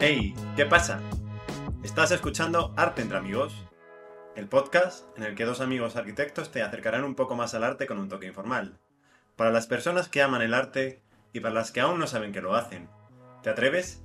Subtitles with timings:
[0.00, 1.00] Hey, ¿qué pasa?
[1.82, 3.52] Estás escuchando Arte entre Amigos,
[4.36, 7.88] el podcast en el que dos amigos arquitectos te acercarán un poco más al arte
[7.88, 8.78] con un toque informal.
[9.34, 12.40] Para las personas que aman el arte y para las que aún no saben que
[12.40, 12.88] lo hacen.
[13.42, 14.00] ¿Te atreves?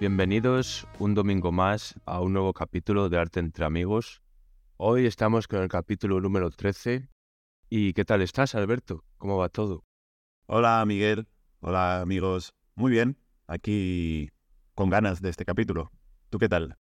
[0.00, 4.20] Bienvenidos un domingo más a un nuevo capítulo de Arte entre Amigos.
[4.78, 7.08] Hoy estamos con el capítulo número 13.
[7.68, 9.04] ¿Y qué tal estás, Alberto?
[9.16, 9.84] ¿Cómo va todo?
[10.46, 11.26] Hola, Miguel.
[11.58, 12.54] Hola, amigos.
[12.76, 13.18] Muy bien.
[13.48, 14.30] Aquí
[14.76, 15.90] con ganas de este capítulo.
[16.30, 16.76] ¿Tú qué tal?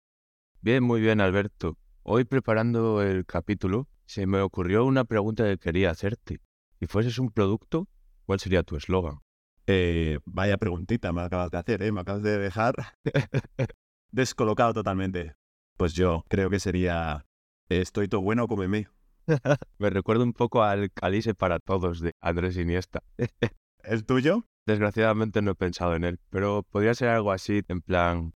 [0.60, 1.78] Bien, muy bien, Alberto.
[2.02, 6.40] Hoy preparando el capítulo se me ocurrió una pregunta que quería hacerte.
[6.78, 7.88] Si fueses un producto,
[8.26, 9.20] ¿cuál sería tu eslogan?
[9.66, 11.92] Eh, vaya preguntita me acabas de hacer, ¿eh?
[11.92, 12.74] Me acabas de dejar
[14.12, 15.34] descolocado totalmente.
[15.78, 17.24] Pues yo creo que sería
[17.70, 18.88] Estoy todo bueno, cómeme.
[19.78, 23.02] me recuerda un poco al Calice para todos de Andrés Iniesta.
[23.82, 24.46] ¿El tuyo?
[24.66, 28.34] Desgraciadamente no he pensado en él, pero podría ser algo así, en plan,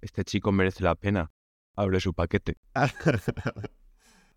[0.00, 1.32] este chico merece la pena,
[1.74, 2.58] abre su paquete.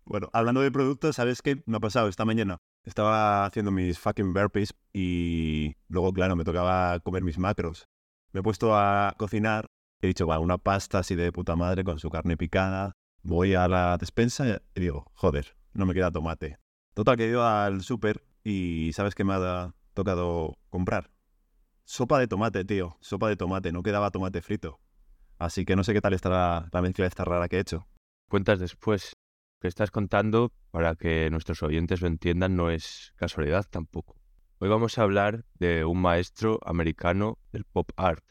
[0.04, 2.58] bueno, hablando de productos, ¿sabes qué me ha pasado esta mañana?
[2.84, 7.86] Estaba haciendo mis fucking burpees y luego, claro, me tocaba comer mis macros.
[8.32, 9.66] Me he puesto a cocinar,
[10.00, 12.92] he dicho, bueno, una pasta así de puta madre con su carne picada.
[13.22, 16.58] Voy a la despensa y digo, joder, no me queda tomate.
[16.94, 21.10] Total, que he ido al súper y ¿sabes qué me ha tocado comprar?
[21.84, 22.96] Sopa de tomate, tío.
[23.00, 23.72] Sopa de tomate.
[23.72, 24.80] No quedaba tomate frito.
[25.38, 27.86] Así que no sé qué tal estará la mezcla esta rara que he hecho.
[28.28, 29.12] Cuentas después
[29.60, 34.16] que estás contando, para que nuestros oyentes lo entiendan, no es casualidad tampoco.
[34.58, 38.24] Hoy vamos a hablar de un maestro americano del pop art,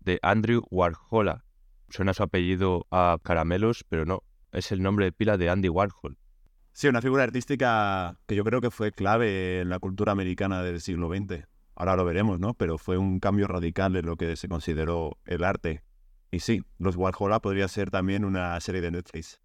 [0.00, 1.42] de Andrew Warhol.
[1.88, 6.18] Suena su apellido a caramelos, pero no, es el nombre de pila de Andy Warhol.
[6.78, 10.82] Sí, una figura artística que yo creo que fue clave en la cultura americana del
[10.82, 11.46] siglo XX.
[11.74, 12.52] Ahora lo veremos, ¿no?
[12.52, 15.82] Pero fue un cambio radical en lo que se consideró el arte.
[16.30, 19.40] Y sí, Los Warhol podría ser también una serie de Netflix.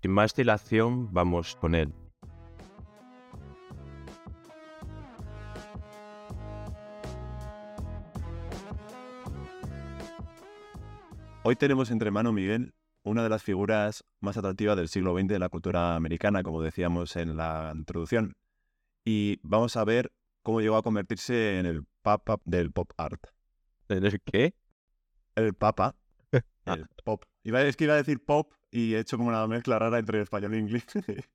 [0.00, 1.92] Sin más dilación, vamos con él.
[11.42, 12.72] Hoy tenemos entre mano, Miguel,
[13.04, 17.16] una de las figuras más atractivas del siglo XX de la cultura americana, como decíamos
[17.16, 18.36] en la introducción.
[19.04, 23.26] Y vamos a ver cómo llegó a convertirse en el papa del pop art.
[23.88, 24.54] ¿En el qué?
[25.34, 25.96] El papa.
[26.64, 27.24] El pop.
[27.42, 30.54] es que iba a decir pop y he hecho como una mezcla rara entre español
[30.54, 30.86] e inglés.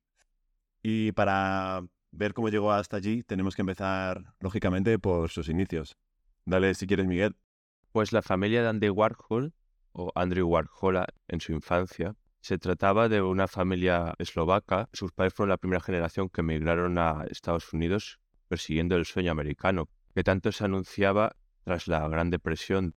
[0.81, 5.97] y para ver cómo llegó hasta allí, tenemos que empezar, lógicamente, por sus inicios.
[6.45, 7.35] Dale, si quieres, Miguel.
[7.91, 9.53] Pues la familia de Andy Warhol,
[9.97, 14.87] o Andrew Warhol en su infancia, se trataba de una familia eslovaca.
[14.93, 19.89] Sus padres fueron la primera generación que emigraron a Estados Unidos persiguiendo el sueño americano,
[20.13, 22.95] que tanto se anunciaba tras la Gran Depresión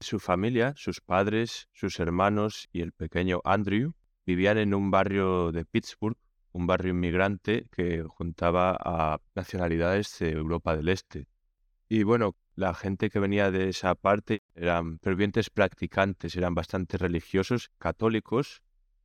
[0.00, 3.94] su familia, sus padres, sus hermanos y el pequeño Andrew
[4.26, 6.16] vivían en un barrio de Pittsburgh,
[6.50, 11.28] un barrio inmigrante que juntaba a nacionalidades de Europa del Este.
[11.88, 17.70] Y bueno, la gente que venía de esa parte eran fervientes practicantes, eran bastante religiosos,
[17.78, 18.62] católicos.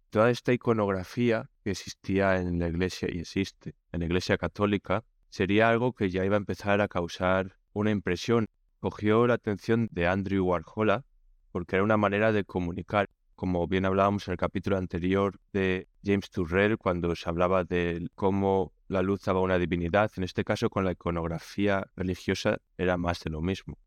[0.09, 5.69] Toda esta iconografía que existía en la iglesia y existe en la iglesia católica sería
[5.69, 8.47] algo que ya iba a empezar a causar una impresión
[8.79, 11.03] cogió la atención de Andrew Warhol
[11.51, 16.29] porque era una manera de comunicar, como bien hablábamos en el capítulo anterior de James
[16.29, 20.85] Turrell, cuando se hablaba de cómo la luz daba una divinidad, en este caso con
[20.85, 23.77] la iconografía religiosa era más de lo mismo.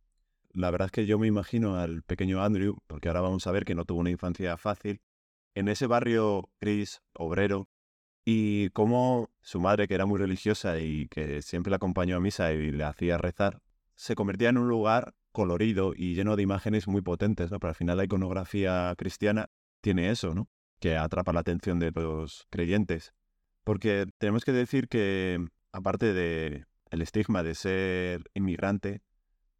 [0.52, 3.64] La verdad es que yo me imagino al pequeño Andrew, porque ahora vamos a ver
[3.64, 5.00] que no tuvo una infancia fácil,
[5.54, 7.68] en ese barrio gris, obrero,
[8.24, 12.52] y cómo su madre, que era muy religiosa y que siempre la acompañó a misa
[12.52, 13.62] y le hacía rezar,
[13.94, 17.58] se convertía en un lugar colorido y lleno de imágenes muy potentes, ¿no?
[17.58, 19.50] Pero al final la iconografía cristiana
[19.80, 20.48] tiene eso, ¿no?
[20.78, 23.14] Que atrapa la atención de los creyentes.
[23.70, 29.00] Porque tenemos que decir que, aparte de el estigma de ser inmigrante,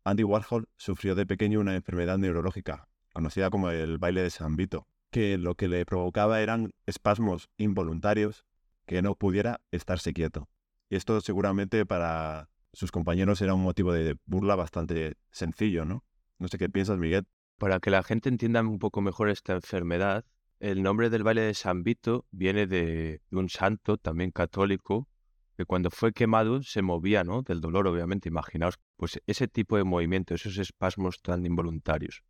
[0.03, 4.89] Andy Warhol sufrió de pequeño una enfermedad neurológica, conocida como el baile de San Vito,
[5.13, 8.45] que lo que le provocaba eran espasmos involuntarios
[8.85, 10.49] que no pudiera estarse quieto.
[10.89, 16.03] Y esto seguramente para sus compañeros era un motivo de burla bastante sencillo, ¿no?
[16.41, 17.29] No sé qué piensas, Miguel.
[17.59, 20.25] Para que la gente entienda un poco mejor esta enfermedad,
[20.61, 25.09] el nombre del baile de San Vito viene de, un santo, también católico,
[25.57, 27.43] que cuando fue quemado se movía, ¿no?
[27.43, 28.29] Del dolor, obviamente.
[28.29, 32.23] Imaginaos, pues ese tipo de movimiento, esos espasmos tan involuntarios.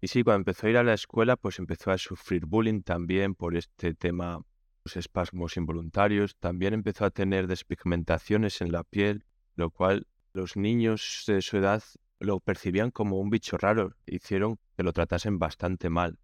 [0.00, 3.34] Y sí, cuando empezó a ir a la escuela, pues empezó a sufrir bullying también
[3.34, 4.40] por este tema
[4.82, 9.26] pues, espasmos involuntarios, también empezó a tener despigmentaciones en la piel,
[9.56, 11.82] lo cual los niños de su edad
[12.20, 16.18] lo percibían como un bicho raro, hicieron que lo tratasen bastante mal.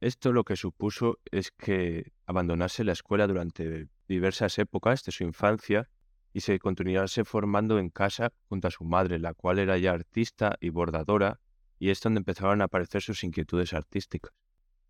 [0.00, 5.90] Esto lo que supuso es que abandonase la escuela durante diversas épocas de su infancia
[6.32, 10.56] y se continuase formando en casa junto a su madre, la cual era ya artista
[10.58, 11.40] y bordadora,
[11.78, 14.32] y es donde empezaron a aparecer sus inquietudes artísticas.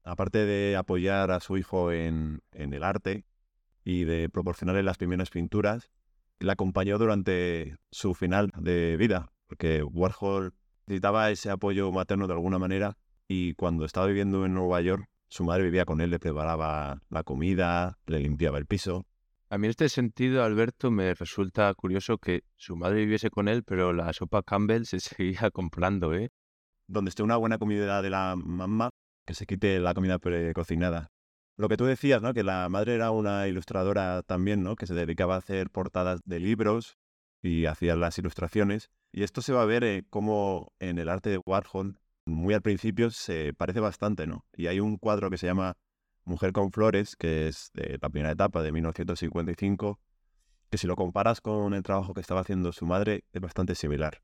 [0.04, 3.24] Aparte de apoyar a su hijo en, en el arte
[3.82, 5.90] y de proporcionarle las primeras pinturas,
[6.38, 10.54] la acompañó durante su final de vida, porque Warhol
[10.86, 12.96] necesitaba ese apoyo materno de alguna manera
[13.32, 17.22] y cuando estaba viviendo en Nueva York, su madre vivía con él, le preparaba la
[17.22, 19.06] comida, le limpiaba el piso.
[19.50, 23.62] A mí en este sentido, Alberto, me resulta curioso que su madre viviese con él,
[23.62, 26.30] pero la sopa Campbell se seguía comprando, ¿eh?
[26.88, 28.90] Donde esté una buena comida de la mamá,
[29.24, 31.12] que se quite la comida precocinada.
[31.56, 32.34] Lo que tú decías, ¿no?
[32.34, 34.74] Que la madre era una ilustradora también, ¿no?
[34.74, 36.98] Que se dedicaba a hacer portadas de libros
[37.42, 38.90] y hacía las ilustraciones.
[39.12, 42.00] Y esto se va a ver eh, como en el arte de Warhol,
[42.30, 44.44] muy al principio se parece bastante, ¿no?
[44.56, 45.76] Y hay un cuadro que se llama
[46.24, 50.00] Mujer con Flores, que es de la primera etapa de 1955,
[50.70, 54.22] que si lo comparas con el trabajo que estaba haciendo su madre, es bastante similar.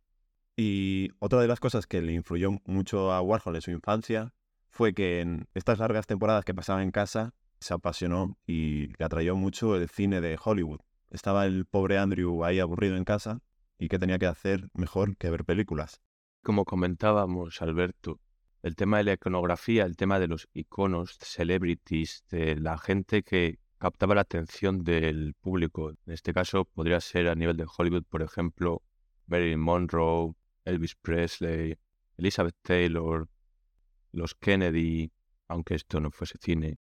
[0.56, 4.32] Y otra de las cosas que le influyó mucho a Warhol en su infancia
[4.70, 9.36] fue que en estas largas temporadas que pasaba en casa, se apasionó y le atrayó
[9.36, 10.80] mucho el cine de Hollywood.
[11.10, 13.40] Estaba el pobre Andrew ahí aburrido en casa
[13.78, 16.00] y que tenía que hacer mejor que ver películas.
[16.46, 18.20] Como comentábamos, Alberto,
[18.62, 23.58] el tema de la iconografía, el tema de los iconos, celebrities, de la gente que
[23.78, 25.90] captaba la atención del público.
[25.90, 28.84] En este caso podría ser a nivel de Hollywood, por ejemplo,
[29.26, 30.34] Marilyn Monroe,
[30.64, 31.76] Elvis Presley,
[32.16, 33.28] Elizabeth Taylor,
[34.12, 35.10] los Kennedy,
[35.48, 36.76] aunque esto no fuese cine.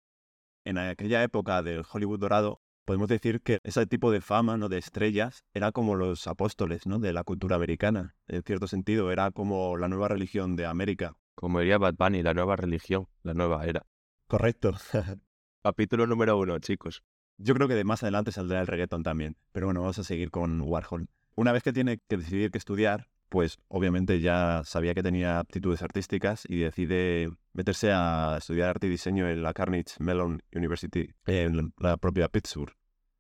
[0.66, 4.70] En aquella época del Hollywood dorado, podemos decir que ese tipo de fama, ¿no?
[4.70, 7.00] de estrellas, era como los apóstoles ¿no?
[7.00, 8.16] de la cultura americana.
[8.28, 11.16] En cierto sentido, era como la nueva religión de América.
[11.36, 13.86] Como diría Bad Bunny, la nueva religión, la nueva era.
[14.28, 14.74] Correcto.
[15.64, 17.04] Capítulo número uno, chicos.
[17.38, 19.38] Yo creo que de más adelante saldrá el reggaeton también.
[19.52, 21.08] Pero bueno, vamos a seguir con Warhol.
[21.36, 25.82] Una vez que tiene que decidir qué estudiar, pues obviamente ya sabía que tenía aptitudes
[25.82, 31.74] artísticas y decide meterse a estudiar arte y diseño en la Carnegie Mellon University, en
[31.80, 32.76] la propia Pittsburgh.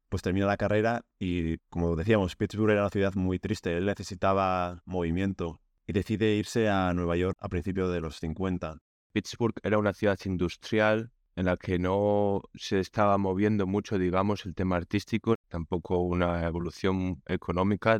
[0.09, 4.83] Pues termina la carrera y, como decíamos, Pittsburgh era una ciudad muy triste, él necesitaba
[4.85, 8.77] movimiento y decide irse a Nueva York a principios de los 50.
[9.13, 14.53] Pittsburgh era una ciudad industrial en la que no se estaba moviendo mucho, digamos, el
[14.53, 17.97] tema artístico, tampoco una evolución económica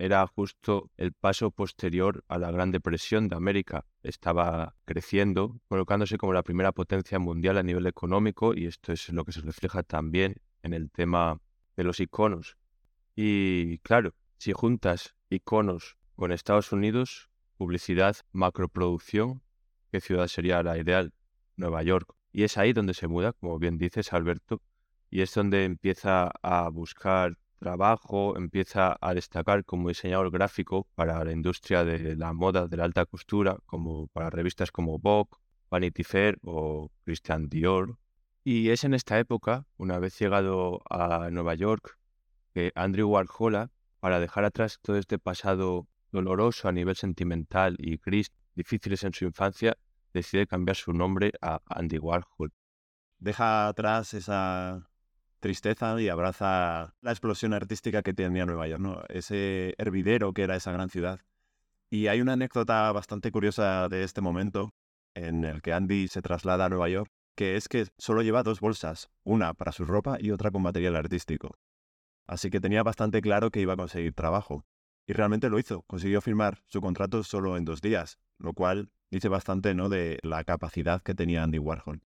[0.00, 3.84] era justo el paso posterior a la Gran Depresión de América.
[4.02, 9.26] Estaba creciendo, colocándose como la primera potencia mundial a nivel económico y esto es lo
[9.26, 11.38] que se refleja también en el tema
[11.76, 12.56] de los iconos.
[13.14, 19.42] Y claro, si juntas iconos con Estados Unidos, publicidad, macroproducción,
[19.92, 21.12] ¿qué ciudad sería la ideal?
[21.56, 22.14] Nueva York.
[22.32, 24.62] Y es ahí donde se muda, como bien dices, Alberto,
[25.10, 31.30] y es donde empieza a buscar trabajo empieza a destacar como diseñador gráfico para la
[31.30, 35.30] industria de la moda de la alta costura, como para revistas como Vogue,
[35.70, 37.98] Vanity Fair o Christian Dior.
[38.42, 41.98] Y es en esta época, una vez llegado a Nueva York,
[42.54, 43.70] que Andrew Warhol,
[44.00, 49.26] para dejar atrás todo este pasado doloroso a nivel sentimental y gris, difíciles en su
[49.26, 49.76] infancia,
[50.12, 52.52] decide cambiar su nombre a Andy Warhol.
[53.18, 54.89] Deja atrás esa
[55.40, 59.06] tristeza y abraza la explosión artística que tenía Nueva York.
[59.08, 61.20] Ese hervidero que era esa gran ciudad.
[61.90, 64.70] Y hay una anécdota bastante curiosa de este momento
[65.14, 68.60] en el que Andy se traslada a Nueva York, que es que solo lleva dos
[68.60, 71.58] bolsas, una para su ropa y otra con material artístico.
[72.26, 74.64] Así que tenía bastante claro que iba a conseguir trabajo.
[75.06, 79.28] Y realmente lo hizo, consiguió firmar su contrato solo en dos días, lo cual dice
[79.28, 79.88] bastante ¿no?
[79.88, 82.02] de la capacidad que tenía Andy Warhol.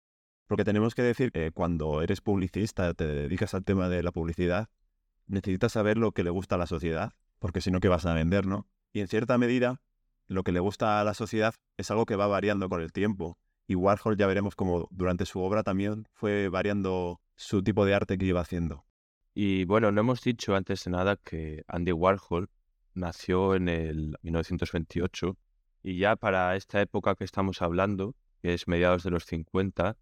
[0.52, 4.68] Porque tenemos que decir que cuando eres publicista, te dedicas al tema de la publicidad,
[5.26, 8.12] necesitas saber lo que le gusta a la sociedad, porque si no, ¿qué vas a
[8.12, 8.66] vender, no?
[8.92, 9.80] Y en cierta medida,
[10.26, 13.38] lo que le gusta a la sociedad es algo que va variando con el tiempo.
[13.66, 18.18] Y Warhol ya veremos cómo durante su obra también fue variando su tipo de arte
[18.18, 18.84] que iba haciendo.
[19.32, 22.50] Y bueno, no hemos dicho antes de nada que Andy Warhol
[22.92, 25.34] nació en el 1928
[25.82, 29.96] y ya para esta época que estamos hablando, que es mediados de los 50,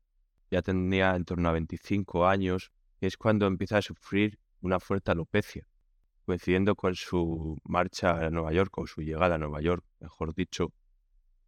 [0.50, 5.10] ya tenía en torno a 25 años, y es cuando empieza a sufrir una fuerte
[5.10, 5.66] alopecia,
[6.26, 10.72] coincidiendo con su marcha a Nueva York o su llegada a Nueva York, mejor dicho,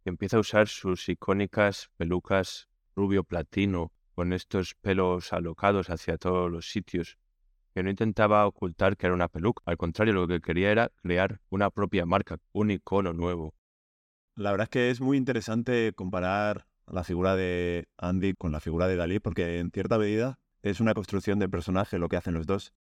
[0.05, 6.51] y empieza a usar sus icónicas pelucas rubio platino con estos pelos alocados hacia todos
[6.51, 7.17] los sitios,
[7.73, 9.63] que no intentaba ocultar que era una peluca.
[9.65, 13.55] Al contrario, lo que quería era crear una propia marca, un icono nuevo.
[14.35, 18.87] La verdad es que es muy interesante comparar la figura de Andy con la figura
[18.87, 22.45] de Dalí, porque en cierta medida es una construcción del personaje lo que hacen los
[22.45, 22.73] dos.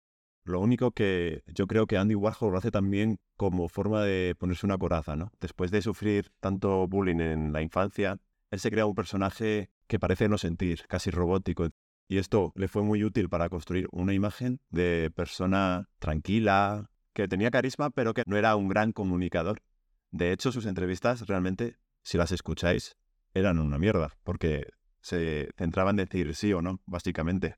[0.44, 4.66] Lo único que yo creo que Andy Warhol lo hace también como forma de ponerse
[4.66, 5.30] una coraza, ¿no?
[5.40, 8.18] Después de sufrir tanto bullying en la infancia,
[8.50, 11.68] él se crea un personaje que parece no sentir, casi robótico.
[12.08, 17.50] Y esto le fue muy útil para construir una imagen de persona tranquila, que tenía
[17.50, 19.62] carisma, pero que no era un gran comunicador.
[20.10, 22.96] De hecho, sus entrevistas realmente, si las escucháis,
[23.34, 24.66] eran una mierda, porque
[25.00, 27.56] se centraban en decir sí o no, básicamente.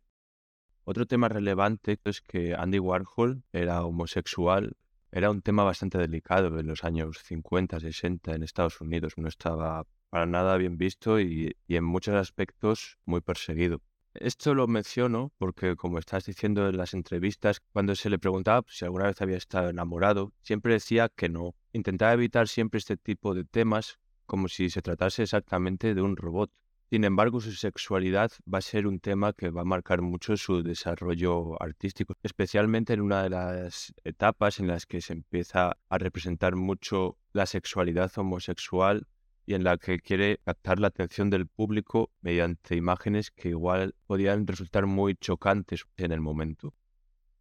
[0.84, 4.76] Otro tema relevante es que Andy Warhol era homosexual.
[5.10, 9.14] Era un tema bastante delicado en los años 50, 60 en Estados Unidos.
[9.16, 13.80] No estaba para nada bien visto y, y en muchos aspectos muy perseguido.
[14.14, 18.84] Esto lo menciono porque, como estás diciendo en las entrevistas, cuando se le preguntaba si
[18.84, 21.54] alguna vez había estado enamorado, siempre decía que no.
[21.72, 26.50] Intentaba evitar siempre este tipo de temas como si se tratase exactamente de un robot.
[26.90, 30.62] Sin embargo, su sexualidad va a ser un tema que va a marcar mucho su
[30.62, 36.54] desarrollo artístico, especialmente en una de las etapas en las que se empieza a representar
[36.54, 39.06] mucho la sexualidad homosexual
[39.46, 44.46] y en la que quiere captar la atención del público mediante imágenes que igual podían
[44.46, 46.74] resultar muy chocantes en el momento.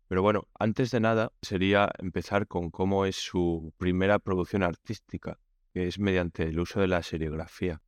[0.08, 5.40] Pero bueno, antes de nada sería empezar con cómo es su primera producción artística,
[5.74, 7.82] que es mediante el uso de la serigrafía.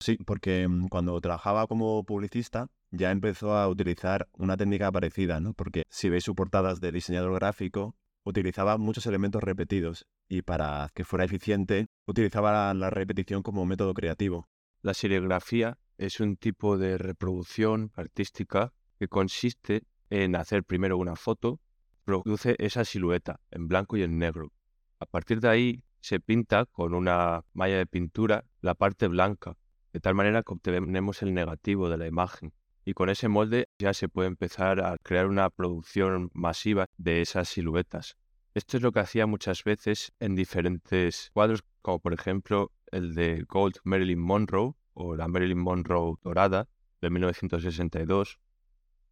[0.00, 5.54] Sí, porque mm, cuando trabajaba como publicista ya empezó a utilizar una técnica parecida, ¿no?
[5.54, 7.94] Porque si veis sus portadas de diseñador gráfico,
[8.24, 14.48] utilizaba muchos elementos repetidos y para que fuera eficiente utilizaba la repetición como método creativo.
[14.82, 21.60] La serigrafía es un tipo de reproducción artística que consiste en hacer primero una foto,
[22.04, 24.52] produce esa silueta en blanco y en negro.
[24.98, 29.56] A partir de ahí se pinta con una malla de pintura la parte blanca
[29.92, 32.52] de tal manera que obtenemos el negativo de la imagen.
[32.84, 37.48] Y con ese molde ya se puede empezar a crear una producción masiva de esas
[37.48, 38.16] siluetas.
[38.54, 43.44] Esto es lo que hacía muchas veces en diferentes cuadros, como por ejemplo el de
[43.48, 46.68] Gold Marilyn Monroe o la Marilyn Monroe dorada
[47.00, 48.40] de 1962,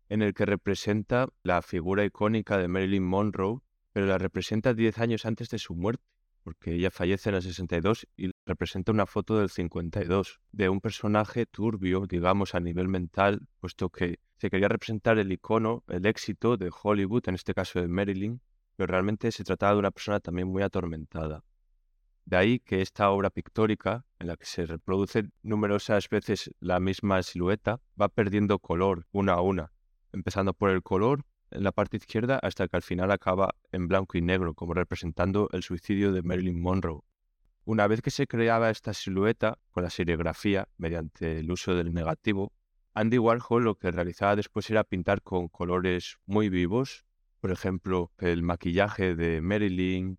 [0.08, 3.60] en el que representa la figura icónica de Marilyn Monroe,
[3.92, 6.04] pero la representa 10 años antes de su muerte
[6.48, 11.44] porque ella fallece en el 62 y representa una foto del 52 de un personaje
[11.44, 16.70] turbio, digamos, a nivel mental, puesto que se quería representar el icono, el éxito de
[16.72, 18.40] Hollywood, en este caso de Marilyn,
[18.76, 21.44] pero realmente se trataba de una persona también muy atormentada.
[22.24, 27.22] De ahí que esta obra pictórica, en la que se reproduce numerosas veces la misma
[27.22, 29.70] silueta, va perdiendo color una a una,
[30.14, 34.18] empezando por el color en la parte izquierda hasta que al final acaba en blanco
[34.18, 37.00] y negro, como representando el suicidio de Marilyn Monroe.
[37.64, 42.52] Una vez que se creaba esta silueta con la serigrafía mediante el uso del negativo,
[42.94, 47.04] Andy Warhol lo que realizaba después era pintar con colores muy vivos,
[47.40, 50.18] por ejemplo, el maquillaje de Marilyn,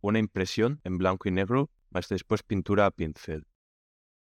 [0.00, 3.46] una impresión en blanco y negro, más después pintura a pincel.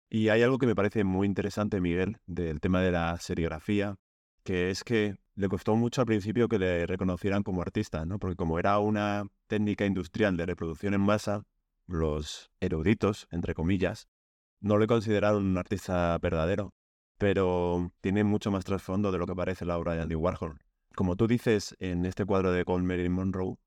[0.09, 3.95] Y hay algo que me parece muy interesante, Miguel, del tema de la serigrafía,
[4.43, 8.19] que es que le costó mucho al principio que le reconocieran como artista, ¿no?
[8.19, 11.43] Porque como era una técnica industrial de reproducción en masa,
[11.87, 14.07] los eruditos, entre comillas,
[14.61, 16.73] no le consideraron un artista verdadero,
[17.17, 20.59] pero tiene mucho más trasfondo de lo que parece la obra de Andy Warhol.
[20.95, 23.57] Como tú dices en este cuadro de Gold Marilyn Monroe,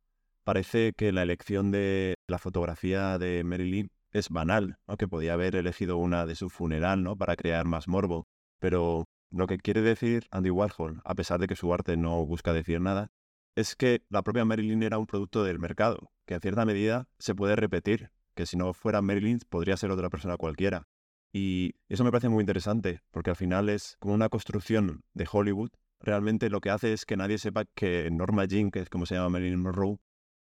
[0.45, 5.99] parece que la elección de la fotografía de Marilyn es banal, aunque podía haber elegido
[5.99, 7.17] una de su funeral, ¿no?
[7.17, 8.27] Para crear más morbo.
[8.59, 12.53] Pero lo que quiere decir Andy Warhol, a pesar de que su arte no busca
[12.53, 13.11] decir nada,
[13.55, 17.35] es que la propia Marilyn era un producto del mercado, que en cierta medida se
[17.35, 20.87] puede repetir, que si no fuera Marilyn podría ser otra persona cualquiera.
[21.33, 25.71] Y eso me parece muy interesante, porque al final es como una construcción de Hollywood.
[26.01, 29.17] Realmente lo que hace es que nadie sepa que Norma Jean, que es como se
[29.17, 29.99] llama Marilyn Monroe,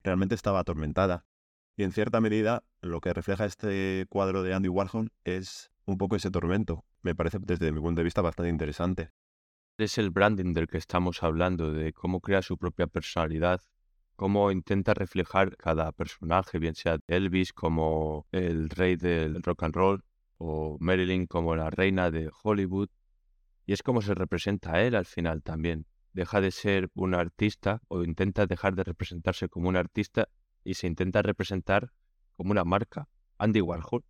[0.03, 1.27] realmente estaba atormentada.
[1.77, 6.17] Y en cierta medida lo que refleja este cuadro de Andy Warhol es un poco
[6.17, 6.85] ese tormento.
[7.03, 9.11] Me parece desde mi punto de vista bastante interesante.
[9.79, 13.61] Es el branding del que estamos hablando, de cómo crea su propia personalidad,
[14.17, 20.05] cómo intenta reflejar cada personaje, bien sea Elvis como el rey del rock and roll
[20.37, 22.89] o Marilyn como la reina de Hollywood.
[23.65, 25.87] Y es como se representa a él al final también.
[26.13, 30.29] Deja de ser un artista o intenta dejar de representarse como un artista
[30.63, 31.93] y se intenta representar
[32.37, 33.09] como una marca.
[33.39, 34.05] Andy Warhol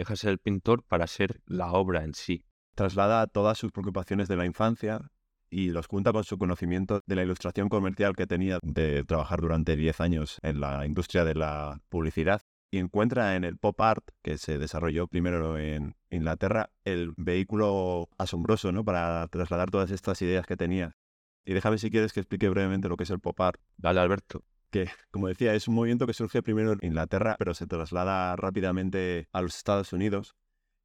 [0.00, 2.46] deja ser el pintor para ser la obra en sí.
[2.74, 5.10] traslada todas sus preocupaciones de la infancia
[5.50, 9.76] y los junta con su conocimiento de la ilustración comercial que tenía de trabajar durante
[9.76, 12.40] 10 años en la industria de la publicidad
[12.70, 18.72] y encuentra en el pop art, que se desarrolló primero en Inglaterra, el vehículo asombroso
[18.72, 18.84] ¿no?
[18.84, 20.96] para trasladar todas estas ideas que tenía.
[21.44, 23.60] Y déjame si quieres que explique brevemente lo que es el pop art.
[23.76, 24.44] Dale, Alberto.
[24.70, 29.28] Que, como decía, es un movimiento que surge primero en Inglaterra, pero se traslada rápidamente
[29.32, 30.36] a los Estados Unidos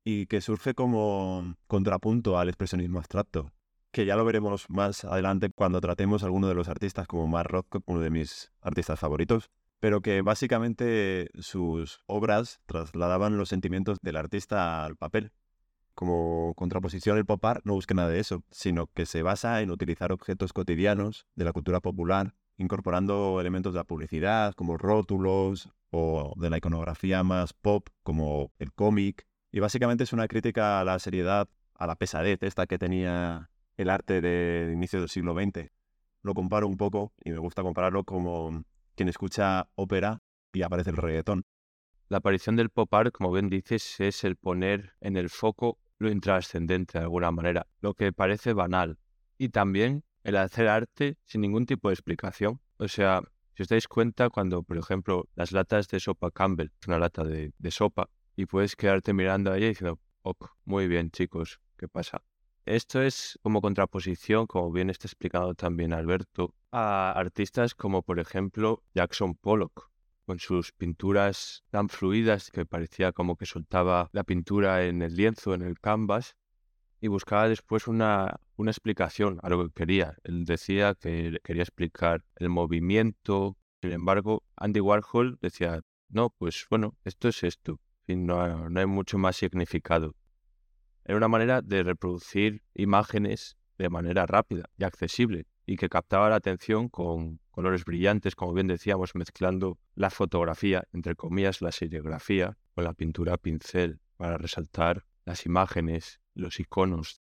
[0.03, 3.51] y que surge como contrapunto al expresionismo abstracto
[3.95, 7.49] que ya lo veremos más adelante cuando tratemos a alguno de los artistas como Mark
[7.49, 9.49] Rothko, uno de mis artistas favoritos,
[9.79, 15.31] pero que básicamente sus obras trasladaban los sentimientos del artista al papel.
[15.93, 19.71] Como contraposición el pop art no busca nada de eso, sino que se basa en
[19.71, 26.33] utilizar objetos cotidianos de la cultura popular, incorporando elementos de la publicidad como rótulos o
[26.37, 29.27] de la iconografía más pop como el cómic.
[29.51, 33.89] Y básicamente es una crítica a la seriedad, a la pesadez esta que tenía el
[33.89, 35.71] arte de inicio del siglo XX.
[36.21, 38.63] Lo comparo un poco y me gusta compararlo como
[38.95, 40.21] quien escucha ópera
[40.53, 41.45] y aparece el reggaetón.
[42.07, 46.09] La aparición del pop art, como bien dices, es el poner en el foco lo
[46.09, 48.99] intrascendente de alguna manera, lo que parece banal.
[49.37, 52.59] Y también el hacer arte sin ningún tipo de explicación.
[52.77, 53.21] O sea,
[53.53, 57.53] si os dais cuenta, cuando, por ejemplo, las latas de sopa Campbell, una lata de,
[57.69, 62.23] sopa, y puedes quedarte mirando a ella diciendo, ok, muy bien, chicos, ¿qué pasa?
[62.65, 68.83] Esto es como contraposición, como bien está explicado también Alberto, a artistas como por ejemplo
[68.95, 69.91] Jackson Pollock,
[70.25, 75.53] con sus pinturas tan fluidas que parecía como que soltaba la pintura en el lienzo,
[75.53, 76.35] en el canvas,
[77.01, 80.15] y buscaba después una, una explicación a lo que quería.
[80.23, 86.95] Él decía que quería explicar el movimiento, sin embargo, Andy Warhol decía, no, pues bueno,
[87.03, 90.15] esto es esto, no, no hay mucho más significado.
[91.03, 96.35] Era una manera de reproducir imágenes de manera rápida y accesible y que captaba la
[96.35, 102.83] atención con colores brillantes, como bien decíamos, mezclando la fotografía, entre comillas, la serigrafía, con
[102.83, 107.21] la pintura a pincel para resaltar las imágenes, los iconos.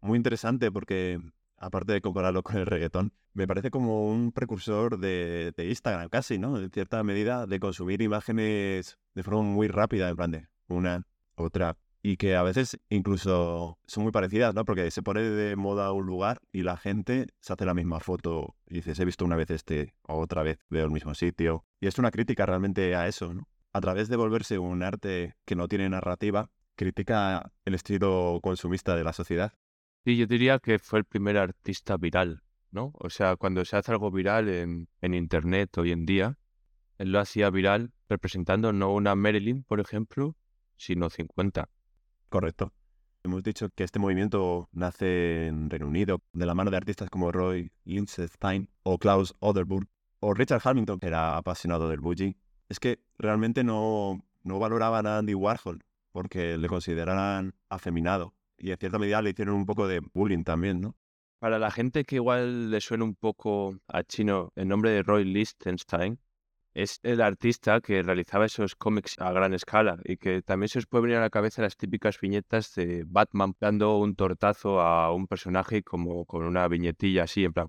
[0.00, 1.20] Muy interesante porque,
[1.56, 6.58] aparte de compararlo con el reggaetón, me parece como un precursor de, Instagram casi, ¿no?
[6.58, 11.76] En cierta medida, de consumir imágenes de forma muy rápida, en plan de una, otra,
[12.02, 14.64] y que a veces incluso son muy parecidas, ¿no?
[14.64, 18.56] Porque se pone de moda un lugar y la gente se hace la misma foto
[18.66, 21.64] y dices, he visto una vez este, o otra vez veo el mismo sitio.
[21.80, 23.48] Y es una crítica realmente a eso, ¿no?
[23.72, 29.04] A través de volverse un arte que no tiene narrativa, critica el estilo consumista de
[29.04, 29.52] la sociedad.
[30.04, 32.92] Sí, yo diría que fue el primer artista viral, ¿no?
[32.94, 36.38] O sea, cuando se hace algo viral en, en Internet hoy en día,
[36.98, 40.36] él lo hacía viral representando no una Marilyn, por ejemplo,
[40.76, 41.68] sino 50
[42.28, 42.72] Correcto.
[43.24, 47.30] Hemos dicho que este movimiento nace en Reino Unido de la mano de artistas como
[47.30, 49.86] Roy Lichtenstein o Klaus Oderburg
[50.18, 52.36] o Richard Hamilton, que era apasionado del bougie.
[52.68, 58.78] Es que realmente no, no valoraban a Andy Warhol porque le consideraran afeminado y en
[58.78, 60.96] cierta medida le hicieron un poco de bullying también, ¿no?
[61.40, 65.24] Para la gente que igual le suena un poco a chino el nombre de Roy
[65.24, 66.20] Lichtenstein,
[66.74, 70.86] es el artista que realizaba esos cómics a gran escala y que también se os
[70.86, 75.26] puede venir a la cabeza las típicas viñetas de Batman dando un tortazo a un
[75.26, 77.68] personaje como con una viñetilla así en plan.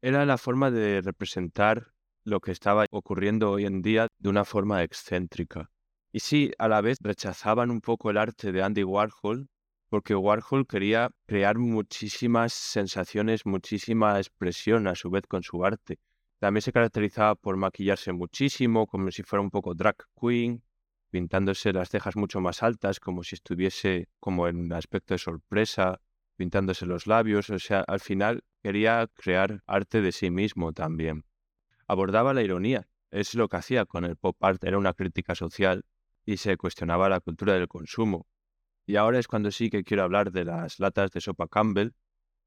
[0.00, 1.92] Era la forma de representar
[2.24, 5.70] lo que estaba ocurriendo hoy en día de una forma excéntrica.
[6.18, 9.48] Y sí, a la vez rechazaban un poco el arte de Andy Warhol
[9.88, 16.00] porque Warhol quería crear muchísimas sensaciones, muchísima expresión a su vez con su arte.
[16.40, 20.64] También se caracterizaba por maquillarse muchísimo, como si fuera un poco drag queen,
[21.08, 26.00] pintándose las cejas mucho más altas, como si estuviese como en un aspecto de sorpresa,
[26.34, 31.26] pintándose los labios, o sea, al final quería crear arte de sí mismo también.
[31.86, 35.84] Abordaba la ironía, es lo que hacía con el pop art, era una crítica social
[36.28, 38.26] y se cuestionaba la cultura del consumo.
[38.84, 41.92] Y ahora es cuando sí que quiero hablar de las latas de sopa Campbell,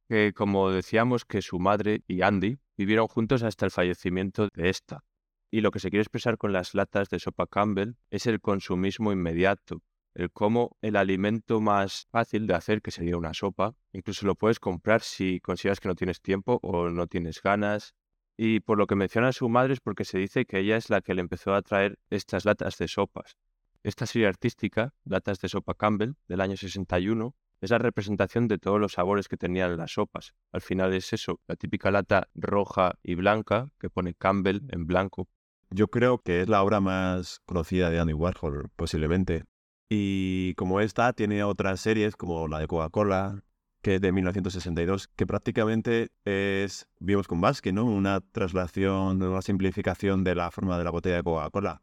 [0.07, 5.03] que como decíamos que su madre y Andy vivieron juntos hasta el fallecimiento de esta.
[5.49, 9.11] Y lo que se quiere expresar con las latas de sopa Campbell es el consumismo
[9.11, 9.81] inmediato,
[10.13, 14.59] el cómo el alimento más fácil de hacer, que sería una sopa, incluso lo puedes
[14.59, 17.95] comprar si consideras que no tienes tiempo o no tienes ganas.
[18.37, 21.01] Y por lo que menciona su madre es porque se dice que ella es la
[21.01, 23.37] que le empezó a traer estas latas de sopas.
[23.83, 28.79] Esta serie artística, Latas de Sopa Campbell, del año 61, es la representación de todos
[28.79, 30.35] los sabores que tenían las sopas.
[30.51, 35.27] Al final es eso, la típica lata roja y blanca que pone Campbell en blanco.
[35.71, 39.45] Yo creo que es la obra más conocida de Andy Warhol, posiblemente.
[39.89, 43.43] Y como esta, tiene otras series como la de Coca-Cola,
[43.81, 47.85] que es de 1962, que prácticamente es Vivos con Basque, ¿no?
[47.85, 51.81] Una traslación, una simplificación de la forma de la botella de Coca-Cola.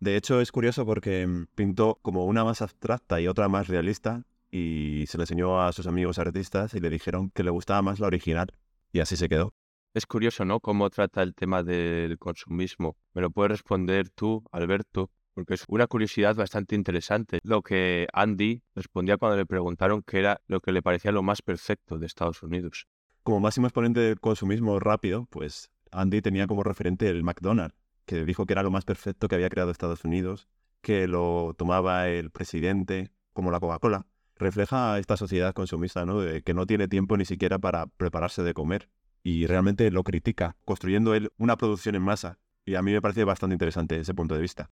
[0.00, 4.24] De hecho, es curioso porque mm, pintó como una más abstracta y otra más realista
[4.50, 8.00] y se le enseñó a sus amigos artistas y le dijeron que le gustaba más
[8.00, 8.48] la original
[8.92, 9.52] y así se quedó.
[9.94, 10.60] Es curioso, ¿no?
[10.60, 12.96] Cómo trata el tema del consumismo.
[13.14, 17.38] Me lo puedes responder tú, Alberto, porque es una curiosidad bastante interesante.
[17.42, 21.42] Lo que Andy respondía cuando le preguntaron qué era lo que le parecía lo más
[21.42, 22.86] perfecto de Estados Unidos.
[23.22, 28.46] Como máximo exponente del consumismo rápido, pues Andy tenía como referente el McDonald's, que dijo
[28.46, 30.48] que era lo más perfecto que había creado Estados Unidos,
[30.80, 34.06] que lo tomaba el presidente, como la Coca-Cola.
[34.36, 36.20] Refleja esta sociedad consumista, ¿no?
[36.20, 38.90] De que no tiene tiempo ni siquiera para prepararse de comer.
[39.22, 42.38] Y realmente lo critica, construyendo él una producción en masa.
[42.66, 44.70] Y a mí me parece bastante interesante ese punto de vista.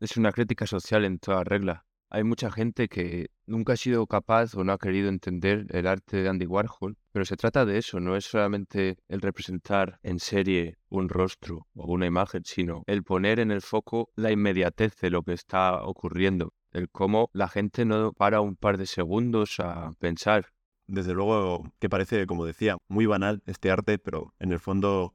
[0.00, 1.86] Es una crítica social en toda regla.
[2.14, 6.18] Hay mucha gente que nunca ha sido capaz o no ha querido entender el arte
[6.18, 10.76] de Andy Warhol, pero se trata de eso, no es solamente el representar en serie
[10.90, 15.22] un rostro o una imagen, sino el poner en el foco la inmediatez de lo
[15.22, 20.52] que está ocurriendo, el cómo la gente no para un par de segundos a pensar.
[20.86, 25.14] Desde luego que parece, como decía, muy banal este arte, pero en el fondo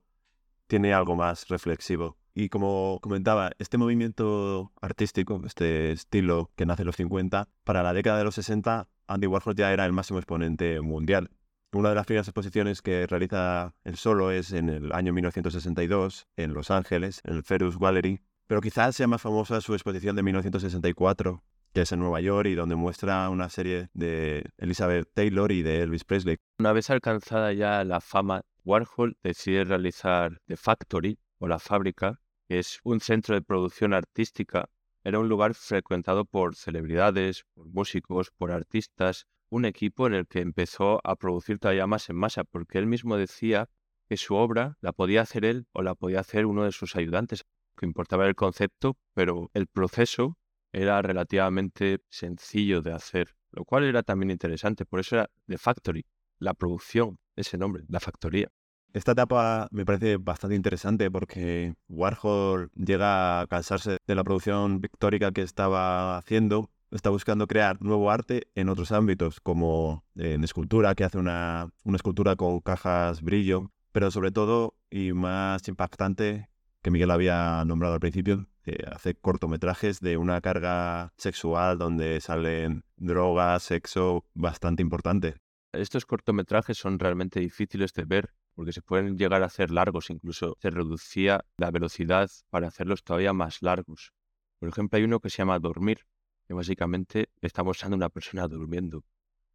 [0.65, 2.17] tiene algo más reflexivo.
[2.39, 7.93] Y como comentaba, este movimiento artístico, este estilo que nace en los 50, para la
[7.93, 11.31] década de los 60, Andy Warhol ya era el máximo exponente mundial.
[11.73, 16.53] Una de las primeras exposiciones que realiza él solo es en el año 1962, en
[16.53, 18.21] Los Ángeles, en el Ferus Gallery.
[18.45, 22.53] Pero quizás sea más famosa su exposición de 1964, que es en Nueva York y
[22.53, 26.37] donde muestra una serie de Elizabeth Taylor y de Elvis Presley.
[26.59, 32.59] Una vez alcanzada ya la fama, Warhol decide realizar The Factory, o la fábrica, que
[32.59, 34.69] es un centro de producción artística,
[35.03, 40.41] era un lugar frecuentado por celebridades, por músicos, por artistas, un equipo en el que
[40.41, 43.69] empezó a producir todavía más en masa, porque él mismo decía
[44.09, 47.45] que su obra la podía hacer él o la podía hacer uno de sus ayudantes,
[47.77, 50.37] que importaba el concepto, pero el proceso
[50.71, 56.05] era relativamente sencillo de hacer, lo cual era también interesante, por eso era The Factory,
[56.39, 58.51] la producción, ese nombre, la factoría.
[58.97, 65.31] Esta etapa me parece bastante interesante porque Warhol llega a cansarse de la producción pictórica
[65.31, 66.71] que estaba haciendo.
[66.89, 71.95] Está buscando crear nuevo arte en otros ámbitos, como en escultura, que hace una, una
[71.95, 76.49] escultura con cajas brillo, pero sobre todo, y más impactante,
[76.81, 78.47] que Miguel había nombrado al principio,
[78.91, 85.35] hace cortometrajes de una carga sexual donde salen drogas, sexo bastante importante.
[85.73, 90.57] Estos cortometrajes son realmente difíciles de ver porque se pueden llegar a hacer largos, incluso
[90.59, 94.13] se reducía la velocidad para hacerlos todavía más largos.
[94.59, 96.05] Por ejemplo, hay uno que se llama Dormir,
[96.47, 99.03] que básicamente está mostrando una persona durmiendo.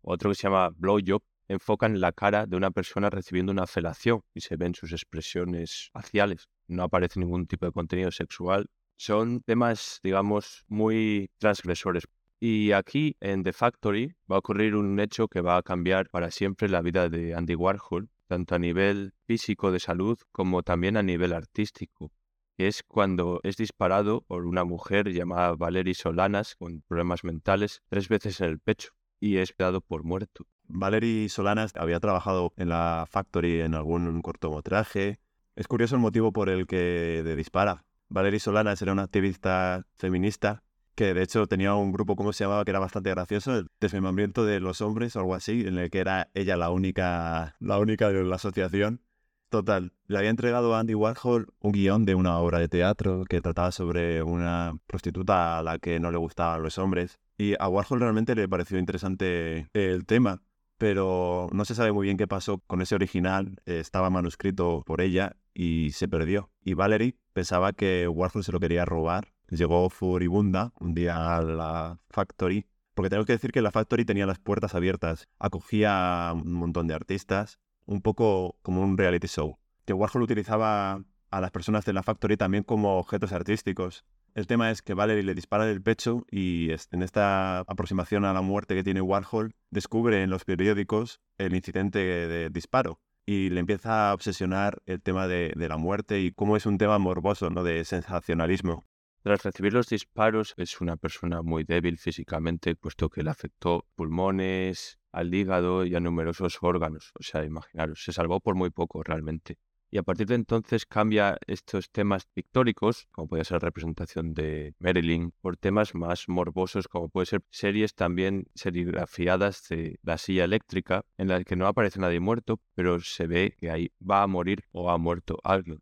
[0.02, 4.22] Otro que se llama Blow Job, enfocan la cara de una persona recibiendo una felación
[4.34, 6.48] y se ven sus expresiones faciales.
[6.68, 8.68] No aparece ningún tipo de contenido sexual.
[8.96, 12.04] Son temas, digamos, muy transgresores.
[12.44, 16.32] Y aquí, en The Factory, va a ocurrir un hecho que va a cambiar para
[16.32, 21.04] siempre la vida de Andy Warhol, tanto a nivel físico de salud como también a
[21.04, 22.10] nivel artístico,
[22.58, 28.40] es cuando es disparado por una mujer llamada Valerie Solanas con problemas mentales tres veces
[28.40, 30.44] en el pecho y es dado por muerto.
[30.64, 35.20] Valerie Solanas había trabajado en la Factory en algún cortometraje.
[35.54, 37.84] Es curioso el motivo por el que le dispara.
[38.08, 42.64] Valerie Solanas era una activista feminista que de hecho tenía un grupo, ¿cómo se llamaba?
[42.64, 45.98] Que era bastante gracioso, el desmembramiento de los hombres o algo así, en el que
[45.98, 49.00] era ella la única, la única de la asociación.
[49.48, 53.42] Total, le había entregado a Andy Warhol un guion de una obra de teatro que
[53.42, 57.20] trataba sobre una prostituta a la que no le gustaban los hombres.
[57.36, 60.42] Y a Warhol realmente le pareció interesante el tema,
[60.78, 63.60] pero no se sabe muy bien qué pasó con ese original.
[63.66, 66.50] Estaba manuscrito por ella y se perdió.
[66.64, 71.98] Y Valerie pensaba que Warhol se lo quería robar llegó furibunda un día a la
[72.10, 76.52] Factory, porque tengo que decir que la Factory tenía las puertas abiertas, acogía a un
[76.52, 81.84] montón de artistas, un poco como un reality show, que Warhol utilizaba a las personas
[81.84, 84.04] de la Factory también como objetos artísticos.
[84.34, 88.40] El tema es que Valerie le dispara del pecho y en esta aproximación a la
[88.40, 94.10] muerte que tiene Warhol, descubre en los periódicos el incidente de disparo y le empieza
[94.10, 97.62] a obsesionar el tema de, de, la muerte y cómo es un tema morboso, ¿no?
[97.62, 98.84] De sensacionalismo.
[99.22, 104.98] Tras recibir los disparos, es una persona muy débil físicamente, puesto que le afectó pulmones,
[105.12, 107.12] al hígado y a numerosos órganos.
[107.20, 109.58] O sea, imaginaros, se salvó por muy poco realmente.
[109.92, 114.74] Y a partir de entonces cambia estos temas pictóricos, como puede ser la representación de
[114.80, 121.04] Marilyn, por temas más morbosos, como puede ser series también serigrafiadas de la silla eléctrica,
[121.16, 124.64] en las que no aparece nadie muerto, pero se ve que ahí va a morir
[124.72, 125.80] o ha muerto alguien.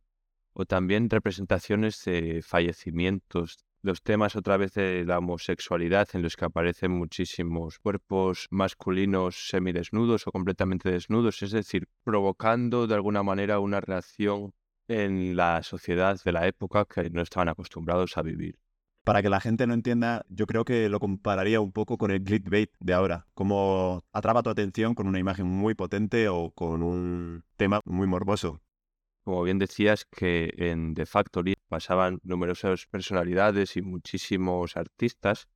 [0.52, 6.44] O también representaciones de fallecimientos los temas otra vez de la homosexualidad en los que
[6.44, 13.80] aparecen muchísimos cuerpos masculinos semidesnudos o completamente desnudos, es decir, provocando de alguna manera una
[13.80, 14.52] reacción
[14.88, 18.58] en la sociedad de la época que no estaban acostumbrados a vivir.
[19.04, 22.22] Para que la gente no entienda, yo creo que lo compararía un poco con el
[22.22, 27.44] clickbait de ahora, como atrapa tu atención con una imagen muy potente o con un
[27.56, 28.60] tema muy morboso
[29.24, 35.48] como bien decías, que en The Factory pasaban numerosas personalidades y muchísimos artistas.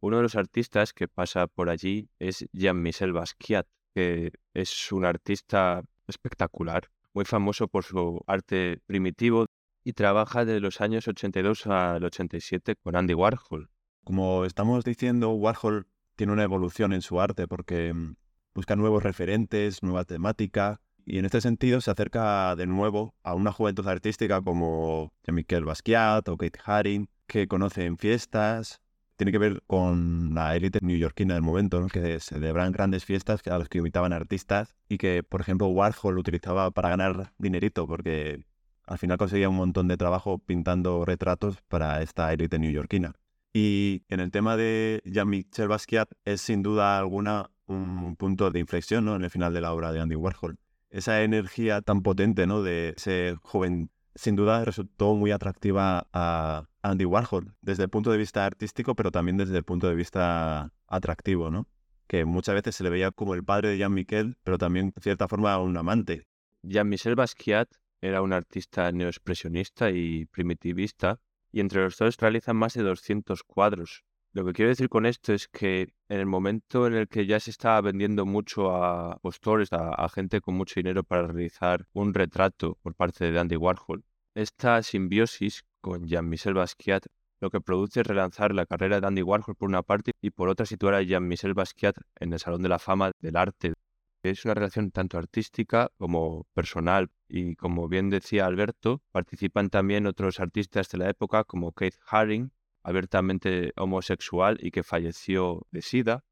[0.00, 5.82] Uno de los artistas que pasa por allí es Jean-Michel Basquiat, que es un artista
[6.06, 9.46] espectacular, muy famoso por su arte primitivo
[9.84, 13.70] y trabaja de los años 82 al 87 con Andy Warhol.
[14.04, 18.14] Como estamos diciendo, Warhol tiene una evolución en su arte porque mm,
[18.54, 23.52] busca nuevos referentes, nueva temática, y en este sentido se acerca de nuevo a una
[23.52, 28.80] juventud artística como Jean-Michel Basquiat o Kate Haring, que conoce en fiestas.
[29.16, 33.68] Tiene que ver con la élite neoyorquina del momento, que celebran grandes fiestas a las
[33.68, 38.44] que invitaban artistas y que, por ejemplo, Warhol utilizaba para ganar dinerito, porque
[38.86, 43.14] al final conseguía un montón de trabajo pintando retratos para esta élite neoyorquina.
[43.52, 49.04] Y en el tema de Jean-Michel Basquiat es sin duda alguna un punto de inflexión
[49.04, 49.14] ¿no?
[49.14, 50.58] en el final de la obra de Andy Warhol
[50.92, 52.62] esa energía tan potente, ¿no?
[52.62, 58.18] De ese joven, sin duda resultó muy atractiva a Andy Warhol, desde el punto de
[58.18, 61.66] vista artístico, pero también desde el punto de vista atractivo, ¿no?
[62.06, 65.28] Que muchas veces se le veía como el padre de Jean-Michel, pero también, de cierta
[65.28, 66.26] forma, un amante.
[66.62, 67.68] Jean-Michel Basquiat
[68.02, 74.04] era un artista neoexpresionista y primitivista, y entre los dos realizan más de 200 cuadros,
[74.34, 77.38] lo que quiero decir con esto es que en el momento en el que ya
[77.38, 82.78] se estaba vendiendo mucho a postores, a, gente con mucho dinero para realizar un retrato
[82.82, 87.06] por parte de Andy Warhol, esta simbiosis con Jean-Michel Basquiat
[87.40, 90.48] lo que produce es relanzar la carrera de Andy Warhol por una parte y por
[90.48, 93.74] otra situar a Jean-Michel Basquiat en el Salón de la Fama del Arte.
[94.22, 100.38] Es una relación tanto artística como personal y como bien decía Alberto, participan también otros
[100.38, 106.24] artistas de la época como Keith Haring, abiertamente homosexual y que falleció de SIDA,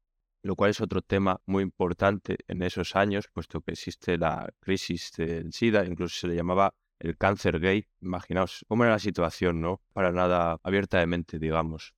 [0.43, 5.11] lo cual es otro tema muy importante en esos años, puesto que existe la crisis
[5.17, 7.87] del SIDA, incluso se le llamaba el cáncer gay.
[8.01, 9.81] Imaginaos cómo era la situación, ¿no?
[9.93, 11.93] Para nada abiertamente, digamos.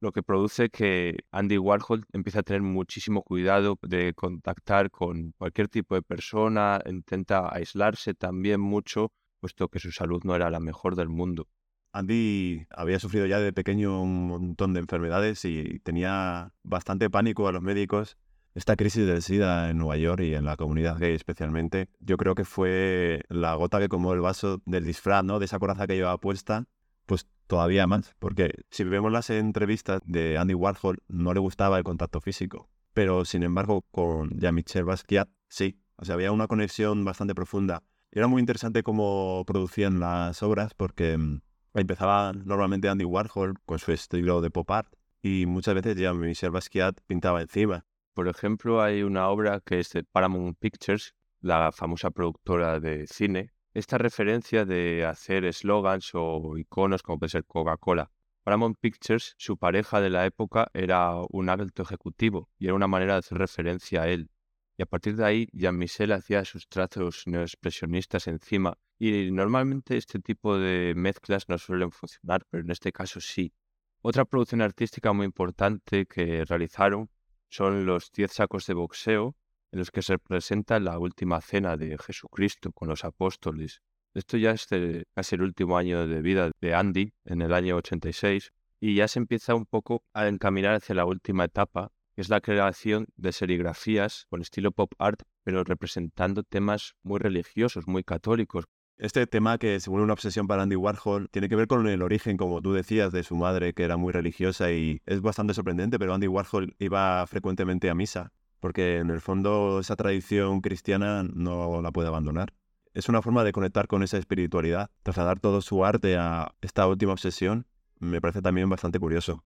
[0.00, 5.68] Lo que produce que Andy Warhol empieza a tener muchísimo cuidado de contactar con cualquier
[5.68, 10.96] tipo de persona, intenta aislarse también mucho, puesto que su salud no era la mejor
[10.96, 11.46] del mundo.
[11.92, 17.52] Andy había sufrido ya de pequeño un montón de enfermedades y tenía bastante pánico a
[17.52, 18.16] los médicos.
[18.54, 22.34] Esta crisis del SIDA en Nueva York y en la comunidad gay especialmente, yo creo
[22.34, 25.38] que fue la gota que comó el vaso del disfraz, ¿no?
[25.38, 26.66] De esa coraza que llevaba puesta,
[27.06, 28.14] pues todavía más.
[28.18, 32.68] Porque si vemos las entrevistas de Andy Warhol, no le gustaba el contacto físico.
[32.92, 35.78] Pero sin embargo, con Jean-Michel Basquiat, sí.
[35.96, 37.82] O sea, había una conexión bastante profunda.
[38.10, 41.40] Era muy interesante cómo producían las obras porque mm,
[41.74, 46.50] Empezaba normalmente Andy Warhol con su estilo de pop art y muchas veces ya Michel
[46.50, 47.86] Basquiat pintaba encima.
[48.12, 53.52] Por ejemplo, hay una obra que es de Paramount Pictures, la famosa productora de cine.
[53.72, 58.10] Esta referencia de hacer eslogans o iconos como puede ser Coca-Cola.
[58.42, 63.14] Paramount Pictures, su pareja de la época, era un alto ejecutivo y era una manera
[63.14, 64.28] de hacer referencia a él.
[64.76, 68.76] Y a partir de ahí, Jean-Michel hacía sus trazos neoexpresionistas encima.
[69.04, 73.52] Y normalmente este tipo de mezclas no suelen funcionar, pero en este caso sí.
[74.00, 77.10] Otra producción artística muy importante que realizaron
[77.48, 79.34] son los 10 sacos de boxeo
[79.72, 83.82] en los que se presenta la última cena de Jesucristo con los apóstoles.
[84.14, 84.68] Esto ya es
[85.16, 89.18] casi el último año de vida de Andy, en el año 86, y ya se
[89.18, 94.42] empieza un poco a encaminar hacia la última etapa, es la creación de serigrafías con
[94.42, 98.66] estilo pop art, pero representando temas muy religiosos, muy católicos.
[98.98, 102.36] Este tema que según una obsesión para Andy Warhol tiene que ver con el origen,
[102.36, 106.14] como tú decías, de su madre que era muy religiosa y es bastante sorprendente, pero
[106.14, 111.90] Andy Warhol iba frecuentemente a misa, porque en el fondo esa tradición cristiana no la
[111.90, 112.54] puede abandonar.
[112.94, 117.12] Es una forma de conectar con esa espiritualidad, trasladar todo su arte a esta última
[117.12, 117.66] obsesión,
[117.98, 119.44] me parece también bastante curioso.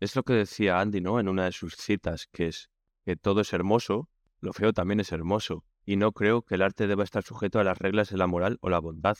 [0.00, 1.20] Es lo que decía Andy, ¿no?
[1.20, 2.70] En una de sus citas, que es
[3.04, 4.08] que todo es hermoso,
[4.40, 5.64] lo feo también es hermoso.
[5.84, 8.58] Y no creo que el arte deba estar sujeto a las reglas de la moral
[8.60, 9.16] o la bondad.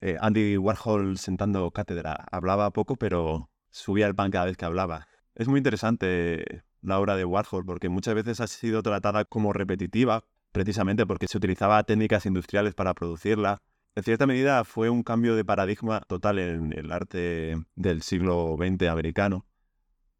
[0.00, 5.08] Eh, Andy Warhol sentando cátedra hablaba poco, pero subía el pan cada vez que hablaba.
[5.34, 10.24] Es muy interesante la obra de Warhol porque muchas veces ha sido tratada como repetitiva,
[10.52, 13.62] precisamente porque se utilizaba técnicas industriales para producirla.
[13.94, 18.88] En cierta medida fue un cambio de paradigma total en el arte del siglo XX
[18.88, 19.46] americano,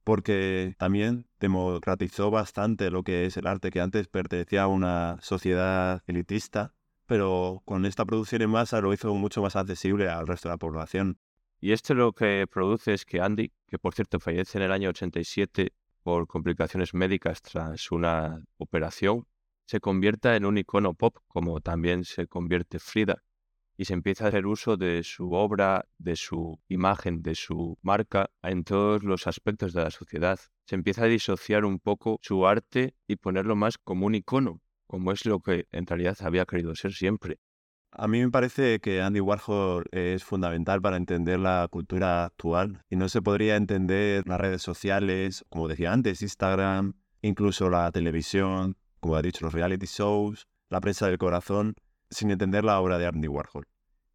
[0.07, 6.03] porque también democratizó bastante lo que es el arte que antes pertenecía a una sociedad
[6.07, 10.55] elitista pero con esta producción en masa lo hizo mucho más accesible al resto de
[10.55, 11.19] la población.
[11.61, 14.91] Y esto lo que produce es que Andy, que por cierto fallece en el año
[14.91, 19.27] 87 por complicaciones médicas tras una operación,
[19.67, 23.23] se convierta en un icono pop, como también se convierte Frida,
[23.77, 28.31] y se empieza a hacer uso de su obra, de su imagen, de su marca
[28.43, 30.39] en todos los aspectos de la sociedad.
[30.67, 35.13] Se empieza a disociar un poco su arte y ponerlo más como un icono, como
[35.13, 37.39] es lo que en realidad había querido ser siempre.
[37.99, 42.97] A mí me parece que Andy Warhol es fundamental para entender la cultura actual y
[42.97, 49.17] no se podría entender las redes sociales, como decía antes, Instagram, incluso la televisión, como
[49.17, 51.77] ha dicho, los reality shows, la prensa del corazón,
[52.11, 53.67] sin entender la obra de Andy Warhol.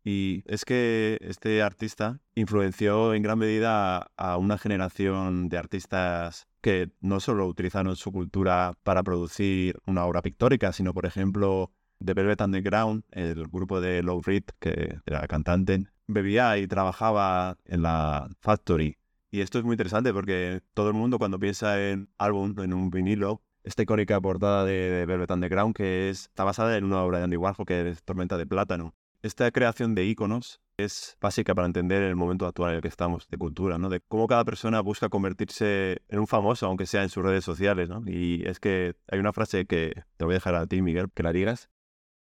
[0.04, 6.92] Y es que este artista influenció en gran medida a una generación de artistas que
[7.02, 11.72] no solo utilizaron su cultura para producir una obra pictórica, sino, por ejemplo,
[12.04, 17.84] The Velvet Underground, el grupo de Low Reed, que era cantante, bebía y trabajaba en
[17.84, 18.98] la Factory.
[19.30, 22.90] Y esto es muy interesante porque todo el mundo cuando piensa en álbum, en un
[22.90, 27.20] vinilo, esta icónica portada de, de Velvet Underground, que es, está basada en una obra
[27.20, 28.94] de Andy Warhol, que es Tormenta de Plátano.
[29.22, 33.28] Esta creación de iconos es básica para entender el momento actual en el que estamos
[33.28, 33.90] de cultura, ¿no?
[33.90, 37.88] De cómo cada persona busca convertirse en un famoso, aunque sea en sus redes sociales,
[37.88, 38.02] ¿no?
[38.08, 41.22] Y es que hay una frase que te voy a dejar a ti, Miguel, que
[41.22, 41.70] la digas.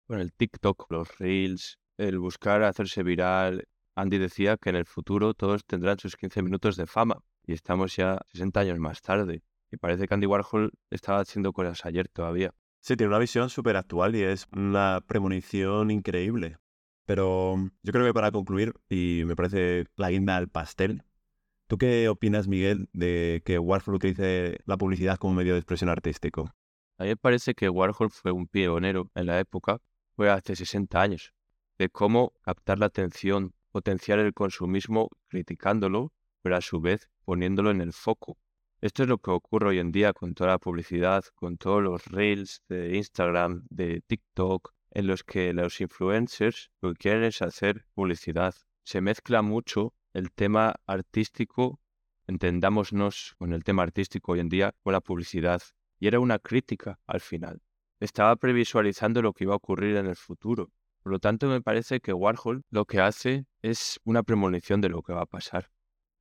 [0.07, 3.67] Bueno, el TikTok, los Reels, el buscar hacerse viral.
[3.95, 7.95] Andy decía que en el futuro todos tendrán sus 15 minutos de fama y estamos
[7.95, 9.41] ya 60 años más tarde.
[9.71, 12.53] Y parece que Andy Warhol estaba haciendo cosas ayer todavía.
[12.81, 16.57] Sí, tiene una visión súper actual y es una premonición increíble.
[17.05, 21.03] Pero mm, yo creo que para concluir, y me parece la guinda al pastel,
[21.67, 26.53] ¿tú qué opinas, Miguel, de que Warhol utilice la publicidad como medio de expresión artístico?
[26.97, 29.79] A mí me parece que Warhol fue un pionero en la época,
[30.15, 31.33] fue hace 60 años,
[31.77, 37.81] de cómo captar la atención, potenciar el consumismo criticándolo, pero a su vez poniéndolo en
[37.81, 38.37] el foco.
[38.81, 42.07] Esto es lo que ocurre hoy en día con toda la publicidad, con todos los
[42.07, 47.85] reels de Instagram, de TikTok, en los que los influencers lo que quieren es hacer
[47.93, 48.55] publicidad.
[48.83, 51.79] Se mezcla mucho el tema artístico,
[52.25, 55.61] entendámonos con el tema artístico hoy en día, con la publicidad.
[55.99, 57.61] Y era una crítica al final.
[57.99, 60.71] Estaba previsualizando lo que iba a ocurrir en el futuro.
[61.03, 65.03] Por lo tanto, me parece que Warhol lo que hace es una premonición de lo
[65.03, 65.69] que va a pasar.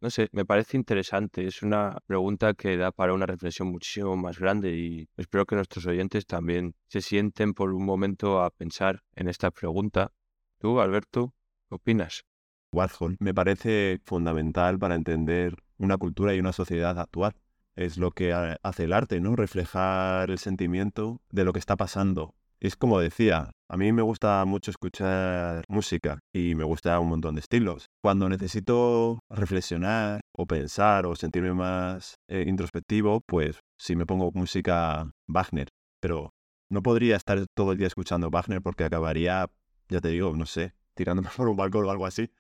[0.03, 1.47] No sé, me parece interesante.
[1.47, 5.85] Es una pregunta que da para una reflexión muchísimo más grande y espero que nuestros
[5.85, 10.13] oyentes también se sienten por un momento a pensar en esta pregunta.
[10.59, 11.35] Tú, Alberto,
[11.69, 12.25] ¿qué opinas?
[12.73, 17.35] Warhol me parece fundamental para entender una cultura y una sociedad actual.
[17.77, 19.37] Es lo que hace el arte, ¿no?
[19.37, 24.45] Reflejar el sentimiento de lo que está pasando es como decía, a mí me gusta
[24.45, 27.87] mucho escuchar música y me gusta un montón de estilos.
[28.03, 35.11] Cuando necesito reflexionar o pensar o sentirme más eh, introspectivo, pues sí me pongo música
[35.27, 35.69] Wagner.
[36.01, 36.31] Pero
[36.69, 39.49] no podría estar todo el día escuchando Wagner porque acabaría,
[39.89, 42.31] ya te digo, no sé, tirándome por un balcón o algo así.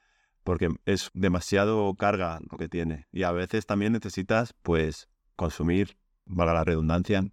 [0.45, 3.07] Porque es demasiado carga lo que tiene.
[3.13, 7.25] Y a veces también necesitas, pues, consumir, valga la redundancia,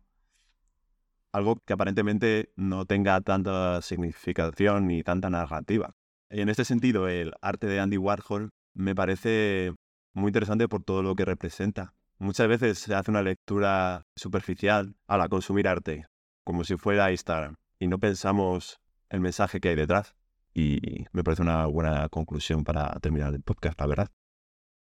[1.31, 5.93] algo que aparentemente no tenga tanta significación ni tanta narrativa.
[6.29, 9.73] En este sentido, el arte de Andy Warhol me parece
[10.13, 11.93] muy interesante por todo lo que representa.
[12.19, 16.05] Muchas veces se hace una lectura superficial a la consumir arte,
[16.43, 20.15] como si fuera Instagram, y no pensamos el mensaje que hay detrás.
[20.53, 24.09] Y me parece una buena conclusión para terminar el podcast, la verdad.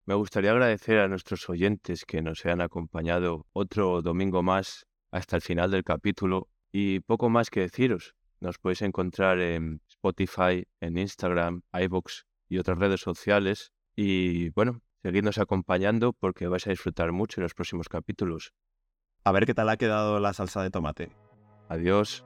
[0.05, 5.43] Me gustaría agradecer a nuestros oyentes que nos hayan acompañado otro domingo más hasta el
[5.43, 8.17] final del capítulo y poco más que deciros.
[8.41, 13.73] Nos podéis encontrar en Spotify, en Instagram, iVoox y otras redes sociales.
[13.95, 18.53] Y bueno, seguidnos acompañando porque vais a disfrutar mucho en los próximos capítulos.
[19.23, 21.13] A ver qué tal ha quedado la salsa de tomate.
[21.69, 22.25] Adiós.